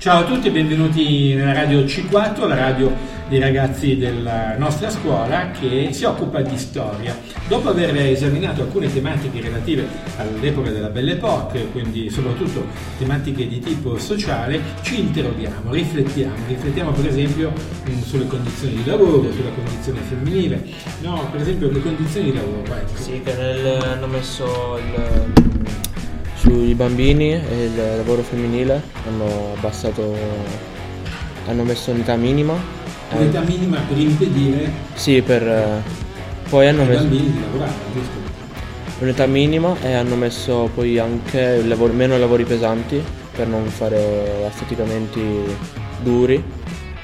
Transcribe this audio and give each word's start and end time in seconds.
Ciao 0.00 0.20
a 0.20 0.24
tutti 0.24 0.48
e 0.48 0.50
benvenuti 0.50 1.34
nella 1.34 1.52
radio 1.52 1.80
C4, 1.80 2.48
la 2.48 2.54
radio 2.54 2.90
dei 3.28 3.38
ragazzi 3.38 3.98
della 3.98 4.56
nostra 4.56 4.88
scuola 4.88 5.50
che 5.50 5.90
si 5.92 6.04
occupa 6.04 6.40
di 6.40 6.56
storia. 6.56 7.14
Dopo 7.46 7.68
aver 7.68 7.94
esaminato 7.96 8.62
alcune 8.62 8.90
tematiche 8.90 9.42
relative 9.42 9.86
all'epoca 10.16 10.70
della 10.70 10.88
Belle 10.88 11.12
Époque, 11.12 11.68
quindi 11.70 12.08
soprattutto 12.08 12.64
tematiche 12.96 13.46
di 13.46 13.58
tipo 13.58 13.98
sociale, 13.98 14.62
ci 14.80 15.00
interroghiamo, 15.00 15.70
riflettiamo. 15.70 16.46
Riflettiamo 16.48 16.92
per 16.92 17.06
esempio 17.06 17.52
mm, 17.52 18.00
sulle 18.00 18.26
condizioni 18.26 18.76
di 18.76 18.84
lavoro, 18.86 19.30
sulla 19.30 19.50
condizione 19.50 20.00
femminile, 20.00 20.64
no, 21.02 21.28
per 21.30 21.42
esempio 21.42 21.70
le 21.70 21.82
condizioni 21.82 22.30
di 22.30 22.36
lavoro. 22.38 22.74
Ecco. 22.74 23.02
Sì, 23.02 23.20
che 23.22 23.34
nel, 23.34 23.82
hanno 23.82 24.06
messo 24.06 24.78
il 24.78 25.59
sui 26.40 26.74
bambini 26.74 27.32
e 27.32 27.64
il 27.64 27.76
lavoro 27.96 28.22
femminile 28.22 28.80
hanno 29.06 29.52
abbassato, 29.56 30.14
hanno 31.46 31.62
messo 31.64 31.90
unità 31.90 32.16
minima. 32.16 32.54
Unità 33.12 33.40
minima 33.40 33.78
per 33.86 33.98
impedire 33.98 34.70
Sì, 34.94 35.20
per... 35.20 35.82
Poi 36.48 36.66
hanno 36.66 36.84
messo 36.84 37.02
bambini 37.02 37.32
di 37.32 37.40
lavorare, 37.40 37.72
giusto? 37.92 38.28
unità 39.00 39.26
minima 39.26 39.74
e 39.82 39.92
hanno 39.94 40.14
messo 40.14 40.68
poi 40.74 40.98
anche 40.98 41.62
lavori- 41.62 41.94
meno 41.94 42.18
lavori 42.18 42.44
pesanti 42.44 43.02
per 43.34 43.46
non 43.46 43.64
fare 43.66 44.44
affaticamenti 44.46 45.22
duri 46.02 46.42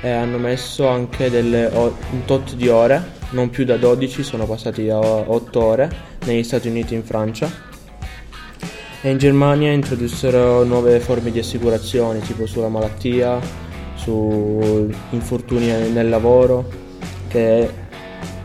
e 0.03 0.11
hanno 0.11 0.37
messo 0.37 0.87
anche 0.89 1.31
delle 1.31 1.71
un 1.73 2.25
tot 2.27 2.55
di 2.55 2.69
ore, 2.69 3.03
non 3.31 3.51
più 3.51 3.65
da 3.65 3.77
12, 3.77 4.23
sono 4.23 4.47
passati 4.47 4.89
a 4.89 4.99
8 4.99 5.63
ore 5.63 5.91
negli 6.27 6.43
Stati 6.43 6.69
Uniti 6.69 6.95
e 6.95 6.99
in 6.99 7.05
Francia. 7.05 7.51
E 9.07 9.11
in 9.11 9.19
Germania 9.19 9.71
introdussero 9.71 10.65
nuove 10.65 10.99
forme 10.99 11.31
di 11.31 11.39
assicurazioni, 11.39 12.19
tipo 12.23 12.45
sulla 12.45 12.69
malattia, 12.69 13.39
su 13.95 14.91
infortuni 15.11 15.67
nel 15.93 16.09
lavoro, 16.09 16.69
che 17.29 17.71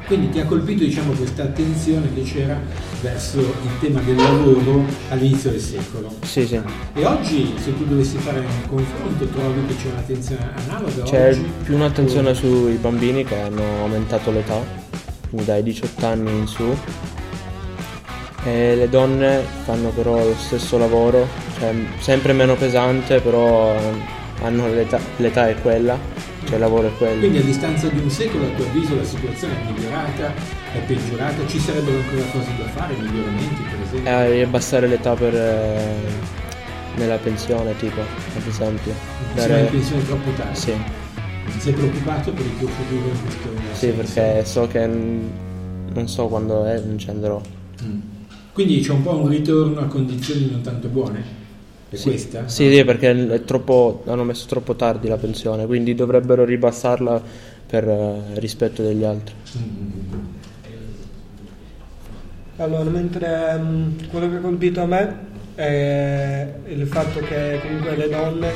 Quindi 0.05 0.29
ti 0.29 0.39
ha 0.39 0.45
colpito 0.45 0.83
diciamo, 0.83 1.13
questa 1.13 1.41
attenzione 1.45 2.13
che 2.13 2.21
c'era 2.21 2.59
verso 3.01 3.39
il 3.39 3.79
tema 3.79 4.01
del 4.01 4.17
lavoro 4.17 4.83
all'inizio 5.09 5.49
del 5.49 5.59
secolo. 5.59 6.13
sì, 6.21 6.45
sì, 6.45 6.61
E 6.93 7.05
oggi, 7.07 7.55
se 7.57 7.75
tu 7.75 7.83
dovessi 7.85 8.17
fare 8.17 8.37
un 8.37 8.67
confronto, 8.69 9.25
trovi 9.25 9.65
che 9.65 9.75
c'è 9.77 9.89
un'attenzione 9.91 10.47
analoga 10.67 11.01
C'è 11.01 11.29
oggi? 11.29 11.51
più 11.63 11.73
un'attenzione 11.73 12.35
sui 12.35 12.75
bambini 12.75 13.23
che 13.23 13.35
hanno 13.35 13.63
aumentato 13.81 14.29
l'età, 14.29 14.63
quindi 15.27 15.43
dai 15.47 15.63
18 15.63 16.05
anni 16.05 16.29
in 16.29 16.45
su. 16.45 16.63
E 18.43 18.75
le 18.75 18.89
donne 18.89 19.43
fanno 19.65 19.89
però 19.89 20.17
lo 20.17 20.35
stesso 20.35 20.77
lavoro, 20.77 21.27
cioè 21.59 21.73
sempre 21.99 22.33
meno 22.33 22.55
pesante, 22.55 23.19
però 23.19 23.75
hanno 24.41 24.67
l'età, 24.67 24.99
l'età 25.17 25.47
è 25.47 25.55
quella, 25.61 25.95
cioè 26.45 26.55
il 26.55 26.59
lavoro 26.59 26.87
è 26.87 26.91
quello. 26.97 27.19
Quindi 27.19 27.37
a 27.37 27.43
distanza 27.43 27.87
di 27.87 27.99
un 27.99 28.09
secolo, 28.09 28.45
a 28.45 28.49
tuo 28.55 28.65
avviso, 28.65 28.95
la 28.95 29.03
situazione 29.03 29.53
è 29.61 29.71
migliorata, 29.71 30.33
è 30.73 30.79
peggiorata? 30.87 31.45
Ci 31.45 31.59
sarebbero 31.59 31.97
ancora 31.97 32.21
cose 32.31 32.49
da 32.57 32.63
fare, 32.69 32.95
miglioramenti 32.95 33.61
per 33.61 33.79
esempio? 33.85 34.11
E 34.11 34.31
riabbassare 34.31 34.87
l'età 34.87 35.13
per 35.13 35.35
eh, 35.35 35.95
nella 36.95 37.17
pensione, 37.17 37.75
tipo, 37.77 38.01
ad 38.01 38.47
esempio. 38.47 38.93
Va 39.35 39.45
in 39.59 39.69
pensione 39.69 40.03
troppo 40.03 40.31
tardi? 40.31 40.57
Sì, 40.57 40.73
Sei 41.59 41.73
preoccupato 41.73 42.31
per 42.31 42.45
il 42.45 42.57
tuo 42.57 42.67
futuro 42.67 43.07
in 43.07 43.21
questo 43.21 43.49
sì, 43.73 43.79
senso? 43.79 43.95
perché 43.95 44.45
so 44.45 44.67
che 44.67 44.87
non 44.87 46.07
so 46.07 46.27
quando 46.27 46.65
è, 46.65 46.79
non 46.79 46.97
ci 46.97 47.09
andrò. 47.09 47.39
Mm. 47.83 47.99
Quindi 48.63 48.81
c'è 48.81 48.91
un 48.91 49.01
po' 49.01 49.15
un 49.15 49.27
ritorno 49.27 49.79
a 49.79 49.85
condizioni 49.85 50.47
non 50.51 50.61
tanto 50.61 50.87
buone? 50.87 51.23
È 51.89 51.99
questa? 51.99 52.47
Sì, 52.47 52.71
sì, 52.71 52.83
perché 52.83 53.09
è 53.09 53.43
troppo, 53.43 54.03
hanno 54.05 54.23
messo 54.23 54.45
troppo 54.45 54.75
tardi 54.75 55.07
la 55.07 55.17
pensione, 55.17 55.65
quindi 55.65 55.95
dovrebbero 55.95 56.45
ribassarla 56.45 57.21
per 57.65 57.87
eh, 57.87 58.21
rispetto 58.35 58.83
degli 58.83 59.03
altri. 59.03 59.33
Mm. 59.57 60.19
Allora, 62.57 62.89
mentre 62.91 63.55
mh, 63.57 64.09
quello 64.11 64.29
che 64.29 64.35
ha 64.35 64.39
colpito 64.39 64.81
a 64.81 64.85
me 64.85 65.15
è 65.55 66.53
il 66.67 66.85
fatto 66.85 67.19
che 67.21 67.59
comunque 67.63 67.95
le 67.95 68.09
donne 68.09 68.51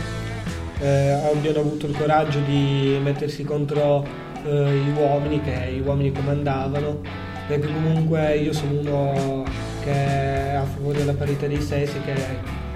eh, 0.82 1.10
abbiano 1.34 1.62
avuto 1.62 1.88
il 1.88 1.98
coraggio 1.98 2.38
di 2.46 3.00
mettersi 3.02 3.44
contro 3.44 4.06
eh, 4.46 4.72
gli 4.72 5.00
uomini, 5.00 5.42
che 5.42 5.74
gli 5.74 5.82
uomini 5.84 6.12
comandavano, 6.12 7.02
perché 7.48 7.66
comunque 7.74 8.38
io 8.38 8.54
sono 8.54 8.80
uno 8.80 9.65
che 9.86 9.92
è 9.92 10.56
a 10.56 10.66
favore 10.66 10.98
della 10.98 11.14
parità 11.14 11.48
dei 11.48 11.62
sessi, 11.62 11.94
che 12.04 12.14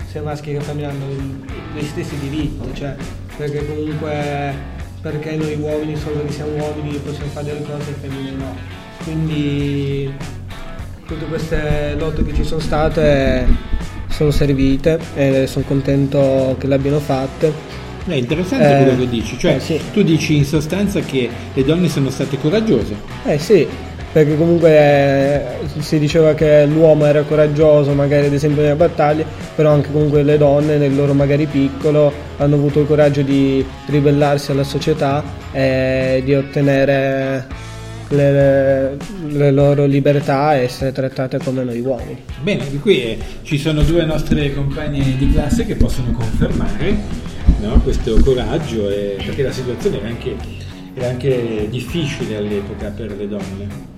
sia 0.09 0.21
maschi 0.21 0.53
che 0.53 0.61
femmine 0.61 0.87
hanno 0.87 1.05
gli 1.75 1.83
stessi 1.83 2.17
diritti, 2.19 2.73
cioè, 2.73 2.95
perché 3.35 3.65
comunque 3.65 4.77
perché 5.01 5.35
noi 5.35 5.55
uomini, 5.59 5.95
solo 5.95 6.23
che 6.25 6.31
siamo 6.31 6.51
uomini, 6.51 6.97
possiamo 6.97 7.29
fare 7.31 7.47
delle 7.47 7.61
cose 7.63 7.89
e 7.89 7.93
femmine 7.99 8.31
no. 8.31 8.55
Quindi 9.03 10.13
tutte 11.07 11.25
queste 11.25 11.95
lotte 11.97 12.23
che 12.23 12.33
ci 12.35 12.43
sono 12.43 12.59
state 12.59 13.47
sono 14.09 14.31
servite 14.31 14.99
e 15.15 15.47
sono 15.47 15.65
contento 15.65 16.55
che 16.59 16.67
le 16.67 16.75
abbiano 16.75 16.99
fatte. 16.99 17.51
È 18.05 18.13
interessante 18.13 18.65
Eh, 18.79 18.83
quello 18.83 18.97
che 18.99 19.09
dici, 19.09 19.37
cioè 19.37 19.55
eh, 19.55 19.59
sì. 19.59 19.79
tu 19.93 20.01
dici 20.01 20.35
in 20.35 20.43
sostanza 20.45 20.99
che 20.99 21.29
le 21.53 21.63
donne 21.63 21.87
sono 21.87 22.09
state 22.09 22.37
coraggiose. 22.39 22.95
Eh 23.25 23.37
sì, 23.37 23.67
perché 24.11 24.35
comunque 24.35 24.69
eh, 24.69 25.41
si 25.79 25.99
diceva 25.99 26.33
che 26.33 26.65
l'uomo 26.65 27.05
era 27.05 27.21
coraggioso 27.21 27.93
magari 27.93 28.27
ad 28.27 28.33
esempio 28.33 28.61
nelle 28.61 28.75
battaglie, 28.75 29.25
però 29.55 29.71
anche 29.71 29.91
comunque 29.91 30.23
le 30.23 30.37
donne 30.37 30.77
nel 30.77 30.95
loro 30.95 31.13
magari 31.13 31.45
piccolo 31.45 32.11
hanno 32.37 32.55
avuto 32.55 32.79
il 32.81 32.87
coraggio 32.87 33.21
di 33.21 33.63
ribellarsi 33.87 34.51
alla 34.51 34.63
società 34.63 35.23
e 35.51 36.21
di 36.23 36.33
ottenere 36.33 37.45
le, 38.09 38.97
le 39.27 39.51
loro 39.51 39.85
libertà 39.85 40.55
e 40.55 40.63
essere 40.63 40.91
trattate 40.91 41.37
come 41.37 41.63
noi 41.63 41.79
uomini. 41.79 42.17
Bene, 42.41 42.69
di 42.69 42.79
qui 42.79 43.01
eh, 43.01 43.17
ci 43.43 43.57
sono 43.57 43.83
due 43.83 44.05
nostre 44.05 44.53
compagne 44.53 45.17
di 45.17 45.31
classe 45.31 45.65
che 45.65 45.75
possono 45.75 46.11
confermare 46.11 46.97
no, 47.61 47.79
questo 47.81 48.19
coraggio, 48.23 48.89
e- 48.89 49.17
perché 49.23 49.43
la 49.43 49.51
situazione 49.51 49.99
era 49.99 50.07
anche, 50.07 50.35
era 50.93 51.09
anche 51.09 51.67
difficile 51.69 52.37
all'epoca 52.37 52.89
per 52.89 53.15
le 53.15 53.27
donne. 53.27 53.97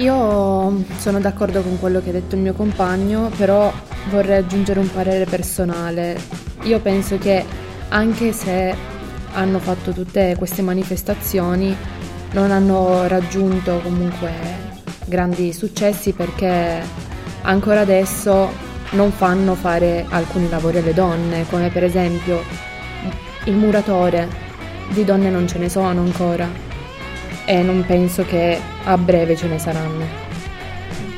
Io 0.00 0.82
sono 0.96 1.20
d'accordo 1.20 1.60
con 1.60 1.78
quello 1.78 2.00
che 2.00 2.08
ha 2.08 2.12
detto 2.12 2.34
il 2.34 2.40
mio 2.40 2.54
compagno, 2.54 3.30
però 3.36 3.70
vorrei 4.08 4.38
aggiungere 4.38 4.80
un 4.80 4.90
parere 4.90 5.26
personale. 5.26 6.18
Io 6.62 6.80
penso 6.80 7.18
che 7.18 7.44
anche 7.90 8.32
se 8.32 8.74
hanno 9.32 9.58
fatto 9.58 9.92
tutte 9.92 10.36
queste 10.38 10.62
manifestazioni, 10.62 11.76
non 12.32 12.50
hanno 12.50 13.08
raggiunto 13.08 13.80
comunque 13.82 14.30
grandi 15.04 15.52
successi 15.52 16.12
perché 16.12 16.80
ancora 17.42 17.80
adesso 17.80 18.48
non 18.92 19.12
fanno 19.12 19.54
fare 19.54 20.06
alcuni 20.08 20.48
lavori 20.48 20.78
alle 20.78 20.94
donne, 20.94 21.44
come 21.50 21.68
per 21.68 21.84
esempio 21.84 22.40
il 23.44 23.54
muratore. 23.54 24.26
Di 24.88 25.04
donne 25.04 25.28
non 25.28 25.46
ce 25.46 25.58
ne 25.58 25.68
sono 25.68 26.00
ancora 26.00 26.69
e 27.50 27.62
non 27.64 27.84
penso 27.84 28.24
che 28.24 28.60
a 28.84 28.96
breve 28.96 29.34
ce 29.34 29.48
ne 29.48 29.58
saranno. 29.58 30.04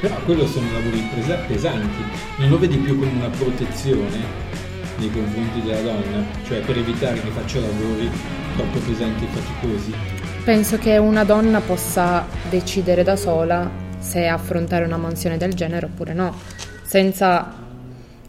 Però 0.01 0.15
quello 0.25 0.47
sono 0.47 0.73
lavori 0.73 1.07
pesa- 1.15 1.37
pesanti, 1.47 2.03
non 2.39 2.49
lo 2.49 2.59
vedi 2.59 2.79
più 2.79 2.99
come 2.99 3.11
una 3.13 3.29
protezione 3.29 4.17
nei 4.97 5.11
confronti 5.11 5.61
della 5.61 5.83
donna, 5.83 6.25
cioè 6.47 6.61
per 6.61 6.79
evitare 6.79 7.21
che 7.21 7.29
faccia 7.29 7.61
lavori 7.61 8.09
troppo 8.57 8.79
pesanti 8.79 9.25
e 9.25 9.27
faticosi. 9.27 9.93
Penso 10.43 10.79
che 10.79 10.97
una 10.97 11.25
donna 11.25 11.61
possa 11.61 12.27
decidere 12.49 13.03
da 13.03 13.17
sola 13.17 13.71
se 13.99 14.27
affrontare 14.27 14.87
una 14.87 14.97
mansione 14.97 15.37
del 15.37 15.53
genere 15.53 15.85
oppure 15.85 16.15
no, 16.15 16.35
senza 16.83 17.57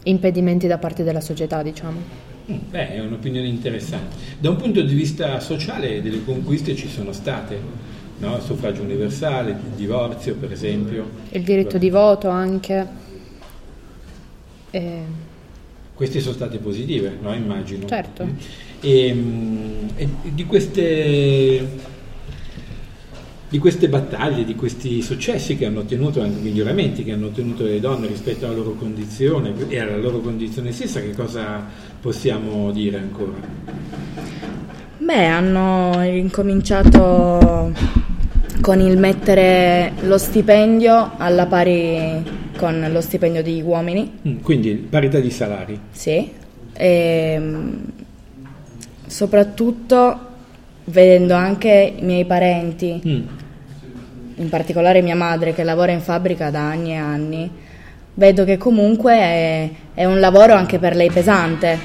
impedimenti 0.02 0.66
da 0.66 0.76
parte 0.76 1.04
della 1.04 1.22
società, 1.22 1.62
diciamo. 1.62 2.24
Mm, 2.52 2.56
Beh, 2.68 2.96
è 2.96 3.00
un'opinione 3.00 3.48
interessante. 3.48 4.16
Da 4.38 4.50
un 4.50 4.56
punto 4.56 4.82
di 4.82 4.92
vista 4.92 5.40
sociale 5.40 6.02
delle 6.02 6.22
conquiste 6.22 6.76
ci 6.76 6.90
sono 6.90 7.12
state, 7.12 7.93
no? 8.18 8.36
il 8.36 8.42
suffragio 8.42 8.82
universale, 8.82 9.50
il 9.50 9.76
divorzio 9.76 10.34
per 10.34 10.52
esempio. 10.52 11.08
Il 11.30 11.42
diritto 11.42 11.78
di 11.78 11.90
voto 11.90 12.28
anche. 12.28 12.86
E- 14.70 15.22
Queste 15.94 16.20
sono 16.20 16.34
state 16.34 16.58
positive, 16.58 17.16
no? 17.20 17.32
immagino. 17.32 17.86
Certo. 17.86 18.26
E, 18.80 19.14
mm, 19.14 19.88
e 19.96 20.08
di 20.22 20.44
queste 20.44 21.92
di 23.54 23.60
queste 23.60 23.88
battaglie, 23.88 24.42
di 24.42 24.56
questi 24.56 25.00
successi 25.00 25.56
che 25.56 25.66
hanno 25.66 25.78
ottenuto, 25.78 26.20
anche 26.20 26.40
miglioramenti 26.40 27.04
che 27.04 27.12
hanno 27.12 27.26
ottenuto 27.26 27.62
le 27.62 27.78
donne 27.78 28.08
rispetto 28.08 28.46
alla 28.46 28.54
loro 28.56 28.72
condizione 28.72 29.54
e 29.68 29.78
alla 29.78 29.96
loro 29.96 30.18
condizione 30.18 30.72
stessa, 30.72 30.98
che 30.98 31.12
cosa 31.12 31.64
possiamo 32.00 32.72
dire 32.72 32.98
ancora? 32.98 33.38
Beh, 34.98 35.26
hanno 35.26 36.02
incominciato 36.02 37.72
con 38.64 38.80
il 38.80 38.96
mettere 38.96 39.92
lo 40.04 40.16
stipendio 40.16 41.10
alla 41.18 41.44
pari 41.44 42.22
con 42.56 42.88
lo 42.90 43.00
stipendio 43.02 43.42
degli 43.42 43.60
uomini, 43.60 44.10
Mm, 44.26 44.38
Quindi 44.40 44.72
parità 44.72 45.18
di 45.18 45.28
salari. 45.30 45.78
sì, 45.90 46.32
e, 46.72 47.40
soprattutto 49.06 50.18
vedendo 50.84 51.34
anche 51.34 51.92
i 51.94 52.02
miei 52.02 52.24
parenti, 52.24 53.02
Mm. 53.06 53.22
in 54.36 54.48
particolare 54.48 55.02
mia 55.02 55.14
madre 55.14 55.52
che 55.52 55.62
lavora 55.62 55.92
in 55.92 56.00
fabbrica 56.00 56.48
da 56.48 56.60
anni 56.60 56.92
e 56.92 56.96
anni, 56.96 57.50
vedo 58.14 58.44
che 58.44 58.56
comunque 58.56 59.12
è, 59.14 59.70
è 59.92 60.04
un 60.06 60.20
lavoro 60.20 60.54
anche 60.54 60.78
per 60.78 60.96
lei 60.96 61.10
pesante, 61.10 61.78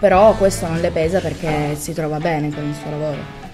però 0.00 0.34
questo 0.36 0.66
non 0.66 0.80
le 0.80 0.90
pesa 0.90 1.20
perché 1.20 1.76
si 1.76 1.92
trova 1.92 2.18
bene 2.18 2.52
con 2.52 2.64
il 2.64 2.74
suo 2.74 2.90
lavoro. 2.90 3.46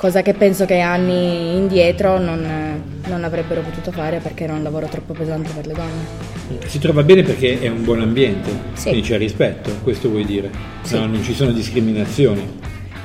Cosa 0.00 0.22
che 0.22 0.32
penso 0.32 0.64
che 0.64 0.78
anni 0.80 1.56
indietro 1.56 2.18
non, 2.18 2.82
non 3.06 3.22
avrebbero 3.22 3.60
potuto 3.60 3.90
fare 3.92 4.18
perché 4.18 4.44
era 4.44 4.54
un 4.54 4.62
lavoro 4.62 4.86
troppo 4.86 5.12
pesante 5.12 5.50
per 5.54 5.66
le 5.66 5.74
donne. 5.74 6.58
Si 6.68 6.78
trova 6.78 7.02
bene 7.02 7.22
perché 7.22 7.60
è 7.60 7.68
un 7.68 7.84
buon 7.84 8.00
ambiente, 8.00 8.48
Sì. 8.72 8.88
quindi 8.88 9.02
c'è 9.06 9.18
rispetto, 9.18 9.70
questo 9.82 10.08
vuoi 10.08 10.24
dire? 10.24 10.50
Sì. 10.82 10.94
No, 10.94 11.04
non 11.04 11.22
ci 11.22 11.34
sono 11.34 11.50
discriminazioni. 11.52 12.48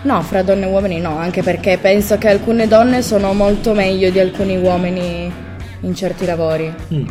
No, 0.04 0.22
fra 0.22 0.42
donne 0.42 0.68
e 0.68 0.70
uomini 0.70 1.02
no, 1.02 1.18
anche 1.18 1.44
perché 1.44 1.78
penso 1.82 2.18
che 2.18 2.30
alcune 2.30 2.66
donne 2.66 3.02
sono 3.02 3.34
molto 3.34 3.74
meglio 3.74 4.10
di 4.10 4.20
alcuni 4.20 4.56
uomini 4.56 5.30
in 5.82 5.96
certi 5.96 6.26
lavori, 6.26 6.72
Mm. 6.94 7.08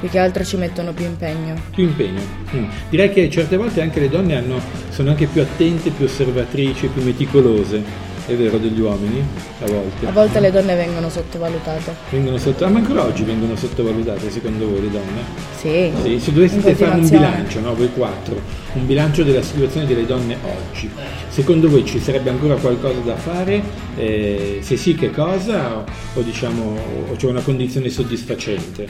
più 0.00 0.10
che 0.10 0.18
altro 0.18 0.44
ci 0.44 0.58
mettono 0.58 0.92
più 0.92 1.06
impegno. 1.06 1.54
Più 1.70 1.84
impegno. 1.84 2.20
Mm. 2.54 2.64
Direi 2.90 3.10
che 3.10 3.30
certe 3.30 3.56
volte 3.56 3.80
anche 3.80 3.98
le 3.98 4.10
donne 4.10 4.36
hanno- 4.36 4.60
sono 4.90 5.08
anche 5.08 5.24
più 5.24 5.40
attente, 5.40 5.88
più 5.88 6.04
osservatrici, 6.04 6.88
più 6.88 7.02
meticolose. 7.02 8.10
È 8.24 8.34
vero 8.34 8.56
degli 8.58 8.78
uomini? 8.80 9.20
A 9.62 9.66
volte. 9.66 10.06
A 10.06 10.12
volte 10.12 10.38
le 10.38 10.52
donne 10.52 10.76
vengono 10.76 11.08
sottovalutate. 11.08 11.94
Vengono 12.10 12.38
sotto... 12.38 12.64
ah, 12.64 12.68
ma 12.68 12.78
ancora 12.78 13.04
oggi 13.04 13.24
vengono 13.24 13.56
sottovalutate 13.56 14.30
secondo 14.30 14.68
voi 14.68 14.82
le 14.82 14.90
donne? 14.90 15.22
Sì, 15.58 15.90
Sì, 16.02 16.20
se 16.20 16.32
doveste 16.32 16.74
fare 16.74 17.00
un 17.00 17.08
bilancio, 17.08 17.60
no, 17.60 17.74
voi 17.74 17.90
quattro, 17.92 18.40
un 18.74 18.86
bilancio 18.86 19.24
della 19.24 19.42
situazione 19.42 19.86
delle 19.86 20.06
donne 20.06 20.36
oggi, 20.44 20.88
secondo 21.28 21.68
voi 21.68 21.84
ci 21.84 21.98
sarebbe 21.98 22.30
ancora 22.30 22.54
qualcosa 22.54 23.00
da 23.00 23.16
fare? 23.16 23.60
Eh, 23.96 24.58
se 24.62 24.76
sì, 24.76 24.94
che 24.94 25.10
cosa? 25.10 25.78
O, 25.78 25.84
o 26.14 26.20
diciamo, 26.22 26.76
o 27.10 27.16
c'è 27.16 27.26
una 27.26 27.40
condizione 27.42 27.88
soddisfacente? 27.88 28.86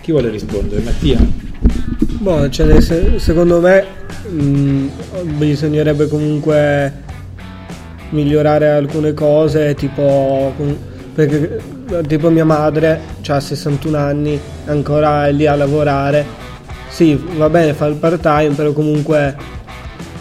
Chi 0.00 0.12
vuole 0.12 0.28
rispondere? 0.30 0.80
Mattia? 0.82 1.18
Boh, 2.20 2.48
cioè, 2.50 2.80
se- 2.80 3.18
secondo 3.18 3.60
me 3.60 3.84
mh, 4.28 4.86
bisognerebbe 5.38 6.06
comunque 6.08 7.02
migliorare 8.14 8.70
alcune 8.70 9.12
cose, 9.12 9.74
tipo, 9.74 10.54
perché, 11.14 11.60
tipo 12.06 12.30
mia 12.30 12.44
madre 12.44 13.00
ha 13.26 13.40
61 13.40 13.96
anni, 13.96 14.40
ancora 14.66 15.26
è 15.26 15.32
lì 15.32 15.46
a 15.46 15.54
lavorare. 15.54 16.24
Sì, 16.88 17.20
va 17.36 17.50
bene, 17.50 17.74
fa 17.74 17.86
il 17.86 17.96
part 17.96 18.20
time, 18.20 18.54
però 18.54 18.72
comunque 18.72 19.36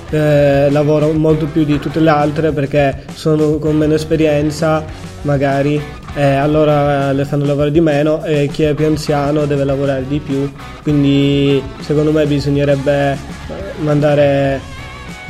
eh, 0.09 0.69
lavora 0.71 1.05
molto 1.07 1.45
più 1.45 1.63
di 1.63 1.79
tutte 1.79 1.99
le 1.99 2.09
altre 2.09 2.51
perché 2.51 3.05
sono 3.13 3.57
con 3.57 3.77
meno 3.77 3.93
esperienza, 3.93 4.83
magari, 5.21 5.81
e 6.15 6.23
allora 6.23 7.11
le 7.11 7.25
fanno 7.25 7.45
lavorare 7.45 7.71
di 7.71 7.81
meno 7.81 8.23
e 8.23 8.47
chi 8.51 8.63
è 8.63 8.73
più 8.73 8.85
anziano 8.85 9.45
deve 9.45 9.63
lavorare 9.63 10.05
di 10.07 10.19
più. 10.19 10.51
Quindi 10.81 11.61
secondo 11.79 12.11
me 12.11 12.25
bisognerebbe 12.25 13.13
eh, 13.13 13.17
mandare 13.81 14.72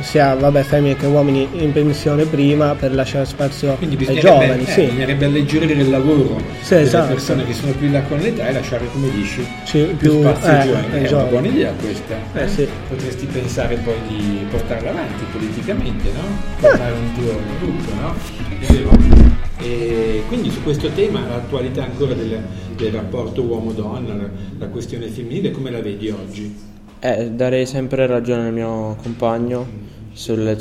sia 0.00 0.34
vabbè, 0.34 0.62
femmine 0.62 0.96
che 0.96 1.06
uomini 1.06 1.48
in 1.52 1.72
pensione 1.72 2.24
prima 2.24 2.74
per 2.74 2.92
lasciare 2.94 3.24
spazio 3.24 3.76
ai 3.80 4.18
giovani. 4.18 4.62
eh, 4.62 4.66
sì. 4.66 4.82
bisognerebbe 4.82 5.24
alleggerire 5.26 5.72
il 5.74 5.88
lavoro 5.90 6.36
Sì, 6.60 6.74
delle 6.74 6.82
esatto. 6.86 7.12
persone 7.14 7.44
che 7.46 7.52
sono 7.54 7.72
più 7.72 7.86
in 7.86 7.92
là 7.92 8.02
con 8.02 8.18
l'età 8.18 8.48
e 8.48 8.52
lasciare, 8.52 8.86
come 8.92 9.10
dici, 9.10 9.46
Sì, 9.64 9.78
più, 9.96 9.96
più- 9.96 10.20
spazio 10.22 10.48
ai 10.50 10.58
eh, 10.60 10.64
giovani. 10.66 10.86
ai 10.92 11.04
È 11.04 11.12
una 11.12 11.22
buona 11.24 11.46
idea 11.46 11.72
questa. 11.80 12.14
Eh, 12.34 12.48
sì. 12.48 12.68
Potresti 12.88 13.26
pensare 13.26 13.76
poi 13.76 13.94
di 14.08 14.46
portarla 14.50 14.90
avanti 14.90 15.24
politicamente, 15.32 16.08
no? 16.12 16.22
Formare 16.56 16.92
un 16.92 17.12
tuo 17.14 17.32
gruppo, 17.60 17.92
no? 18.00 18.14
È. 18.60 19.22
E 19.62 20.22
quindi 20.28 20.50
su 20.50 20.62
questo 20.62 20.88
tema, 20.88 21.20
l'attualità 21.26 21.84
ancora 21.84 22.12
del, 22.14 22.38
del 22.76 22.92
rapporto 22.92 23.42
uomo-donna, 23.42 24.14
la, 24.14 24.28
la 24.58 24.66
questione 24.66 25.06
femminile, 25.06 25.52
come 25.52 25.70
la 25.70 25.80
vedi 25.80 26.10
oggi? 26.10 26.72
Eh, 27.06 27.32
darei 27.32 27.66
sempre 27.66 28.06
ragione 28.06 28.46
al 28.46 28.52
mio 28.54 28.96
compagno 29.02 29.66
sulle 30.14 30.56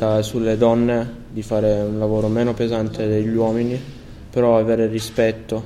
donne 0.57 1.10
di 1.30 1.42
fare 1.42 1.72
un 1.84 1.98
lavoro 1.98 2.28
meno 2.28 2.54
pesante 2.54 3.07
degli 3.07 3.34
uomini, 3.34 3.80
però 4.30 4.57
avere 4.57 4.88
rispetto 4.88 5.63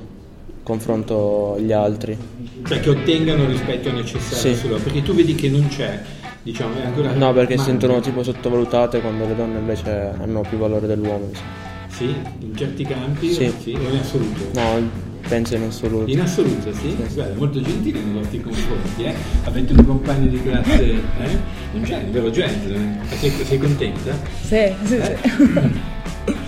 confronto 0.62 1.54
agli 1.56 1.72
altri. 1.72 2.16
Cioè 2.64 2.78
che 2.78 2.90
ottengano 2.90 3.42
il 3.42 3.48
rispetto 3.48 3.90
necessario 3.90 4.54
Sì. 4.54 4.60
sulla... 4.60 4.76
Perché 4.78 5.02
tu 5.02 5.14
vedi 5.16 5.34
che 5.34 5.48
non 5.48 5.66
c'è, 5.66 6.00
diciamo, 6.44 6.76
è 6.80 6.84
ancora... 6.86 7.12
No, 7.12 7.32
perché 7.32 7.56
si 7.58 7.64
sentono 7.64 7.98
tipo 7.98 8.22
sottovalutate 8.22 9.00
quando 9.00 9.26
le 9.26 9.34
donne 9.34 9.58
invece 9.58 10.12
hanno 10.20 10.42
più 10.42 10.58
valore 10.58 10.86
dell'uomo. 10.86 11.30
sì. 11.32 11.42
Sì, 11.88 12.14
in 12.38 12.54
certi 12.56 12.84
campi, 12.84 13.32
Sì. 13.32 13.46
o 13.74 13.90
in 13.90 13.98
assoluto? 14.00 14.42
No, 14.54 14.88
penso 15.28 15.54
in 15.56 15.62
assoluto. 15.64 16.10
In 16.10 16.20
assoluto, 16.20 16.72
sì? 16.72 16.96
Guarda, 17.14 17.34
molto 17.36 17.60
gentile 17.60 18.00
nei 18.00 18.14
vostri 18.20 18.40
confronti, 18.40 19.04
eh? 19.04 19.14
Avete 19.44 19.72
un 19.72 19.84
compagno 19.86 20.26
di 20.28 20.42
classe, 20.42 20.82
eh? 20.90 21.38
Un 21.74 21.82
genere, 21.84 22.04
un 22.06 22.10
vero 22.12 22.30
gentleman. 22.30 22.98
Ma 23.08 23.16
Sei, 23.16 23.30
sei 23.30 23.58
contenta? 23.58 24.12
Sì, 24.42 24.72
sì, 24.84 24.94
Eh? 24.96 25.16
sì. 25.22 25.96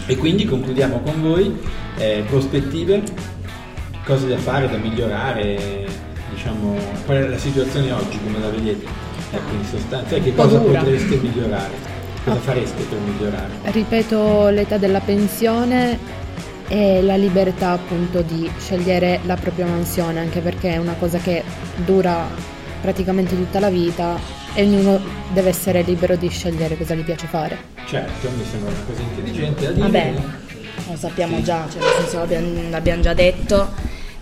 E 0.06 0.16
quindi 0.16 0.44
concludiamo 0.44 1.00
con 1.00 1.20
voi, 1.22 1.56
eh, 1.98 2.24
prospettive, 2.28 3.02
cose 4.04 4.26
da 4.28 4.36
fare, 4.38 4.68
da 4.68 4.76
migliorare, 4.76 5.86
diciamo, 6.34 6.74
qual 7.04 7.18
è 7.18 7.28
la 7.28 7.38
situazione 7.38 7.92
oggi, 7.92 8.18
come 8.24 8.40
la 8.40 8.48
vedete? 8.50 8.84
Ecco, 9.32 9.54
in 9.54 9.64
sostanza, 9.64 10.16
che 10.18 10.34
cosa 10.34 10.58
dura. 10.58 10.80
potreste 10.80 11.16
migliorare? 11.16 11.88
Cosa 12.24 12.36
fareste 12.40 12.82
per 12.82 12.98
migliorare? 12.98 13.48
Ripeto 13.62 14.48
l'età 14.48 14.76
della 14.76 15.00
pensione 15.00 15.96
e 16.72 17.02
la 17.02 17.16
libertà 17.16 17.72
appunto 17.72 18.22
di 18.22 18.48
scegliere 18.60 19.18
la 19.24 19.34
propria 19.34 19.66
mansione, 19.66 20.20
anche 20.20 20.38
perché 20.38 20.74
è 20.74 20.76
una 20.76 20.94
cosa 20.96 21.18
che 21.18 21.42
dura 21.84 22.28
praticamente 22.80 23.34
tutta 23.34 23.58
la 23.58 23.70
vita 23.70 24.16
e 24.54 24.62
ognuno 24.62 25.00
deve 25.32 25.48
essere 25.48 25.82
libero 25.82 26.14
di 26.14 26.28
scegliere 26.28 26.76
cosa 26.76 26.94
gli 26.94 27.02
piace 27.02 27.26
fare. 27.26 27.58
Certo, 27.86 28.30
mi 28.30 28.44
sembra 28.48 28.70
una 28.70 28.84
cosa 28.86 29.02
intelligente 29.02 29.64
da 29.64 29.70
dire. 29.72 29.82
Vabbè, 29.84 30.14
lo 30.90 30.96
sappiamo 30.96 31.42
già, 31.42 31.66
cioè 31.68 31.80
nel 31.80 31.90
senso 31.98 32.18
l'abbiamo, 32.18 32.70
l'abbiamo 32.70 33.02
già 33.02 33.14
detto 33.14 33.70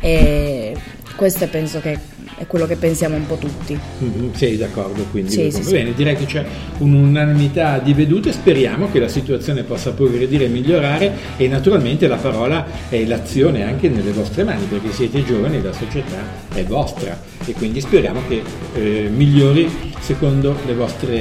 e 0.00 0.74
questo 1.16 1.44
è, 1.44 1.48
penso 1.48 1.80
che 1.80 1.98
è 2.38 2.46
quello 2.46 2.67
che 2.67 2.76
pensiamo 2.76 3.17
un 3.17 3.26
po' 3.26 3.37
tutti. 3.37 3.79
Mhm, 3.99 4.32
Sei 4.35 4.56
d'accordo 4.56 5.05
quindi? 5.11 5.32
Sì, 5.32 5.50
sì, 5.50 5.62
sì. 5.62 5.73
bene, 5.73 5.93
direi 5.93 6.17
che 6.17 6.25
c'è 6.25 6.44
un'unanimità 6.79 7.79
di 7.79 7.93
vedute, 7.93 8.32
speriamo 8.32 8.90
che 8.90 9.00
la 9.00 9.08
situazione 9.08 9.64
possa 9.64 9.90
progredire 9.90 10.44
e 10.44 10.48
migliorare 10.48 11.12
e 11.36 11.48
naturalmente 11.48 12.06
la 12.06 12.17
parola 12.17 12.65
è 12.89 13.05
l'azione 13.05 13.65
anche 13.65 13.89
nelle 13.89 14.12
vostre 14.12 14.44
mani 14.44 14.65
perché 14.67 14.93
siete 14.93 15.24
giovani 15.24 15.56
e 15.56 15.62
la 15.62 15.72
società 15.72 16.17
è 16.55 16.62
vostra 16.65 17.20
e 17.44 17.53
quindi 17.53 17.81
speriamo 17.81 18.20
che 18.29 18.43
eh, 18.74 19.08
migliori 19.12 19.69
secondo 19.98 20.56
le 20.65 20.74
vostre 20.74 21.17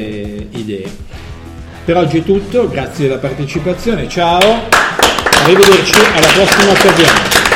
idee. 0.52 0.86
Per 1.84 1.98
oggi 1.98 2.20
è 2.20 2.24
tutto, 2.24 2.70
grazie 2.70 3.08
della 3.08 3.18
partecipazione, 3.20 4.08
ciao, 4.08 4.40
arrivederci 5.44 6.00
alla 6.14 6.28
prossima 6.28 6.72
occasione. 6.72 7.47